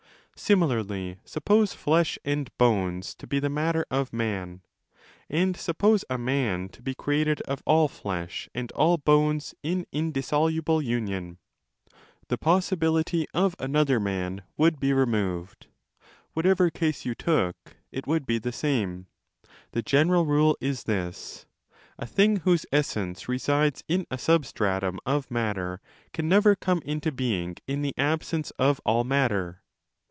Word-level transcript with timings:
Similarly, 0.33 1.19
suppose 1.23 1.73
flesh 1.73 2.17
and 2.25 2.49
bones 2.57 3.13
to 3.13 3.27
be 3.27 3.37
the 3.39 3.47
matter 3.47 3.85
of 3.91 4.11
man, 4.11 4.61
and 5.29 5.55
suppose 5.55 6.03
a 6.09 6.17
man 6.17 6.67
to 6.69 6.81
be 6.81 6.95
created 6.95 7.41
of 7.43 7.61
all 7.63 7.87
flesh 7.87 8.49
and 8.55 8.71
all 8.71 8.97
bones 8.97 9.53
in 9.61 9.85
indissoluble 9.91 10.81
union. 10.81 11.37
The 12.29 12.37
35 12.37 12.39
possibility 12.39 13.27
of 13.35 13.55
another 13.59 13.99
man 13.99 14.41
would 14.57 14.79
be 14.79 14.93
removed. 14.93 15.67
Whatever 16.33 16.71
case 16.71 17.05
you 17.05 17.13
took 17.13 17.75
it 17.91 18.07
would 18.07 18.25
be 18.25 18.39
the 18.39 18.51
same. 18.51 19.05
The 19.73 19.83
general 19.83 20.25
rule 20.25 20.57
278° 20.59 20.67
is 20.69 20.83
this: 20.85 21.45
a 21.99 22.07
thing 22.07 22.37
whose 22.37 22.65
essence 22.71 23.29
resides 23.29 23.83
in 23.87 24.07
a 24.09 24.17
substratum 24.17 24.99
of 25.05 25.29
matter 25.29 25.81
can 26.13 26.27
never 26.27 26.55
come 26.55 26.81
into 26.83 27.11
being 27.11 27.57
in 27.67 27.83
the 27.83 27.93
absence 27.95 28.49
of 28.57 28.81
all 28.83 29.03
matter. 29.03 29.59